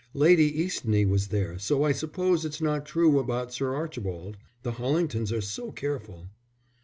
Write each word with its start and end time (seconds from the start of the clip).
"Lady 0.15 0.51
Eastney 0.53 1.07
was 1.07 1.27
there, 1.27 1.59
so 1.59 1.83
I 1.83 1.91
suppose 1.91 2.43
it's 2.43 2.59
not 2.59 2.87
true 2.87 3.19
about 3.19 3.53
Sir 3.53 3.75
Archibald. 3.75 4.35
The 4.63 4.71
Hollingtons 4.71 5.31
are 5.31 5.41
so 5.41 5.71
careful." 5.71 6.25